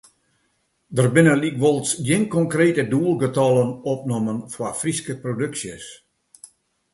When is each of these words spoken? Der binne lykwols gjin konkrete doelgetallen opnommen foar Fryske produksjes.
Der 0.97 1.07
binne 1.17 1.33
lykwols 1.41 1.91
gjin 2.07 2.23
konkrete 2.35 2.83
doelgetallen 2.93 3.69
opnommen 3.93 4.39
foar 4.55 4.75
Fryske 4.81 5.13
produksjes. 5.27 5.85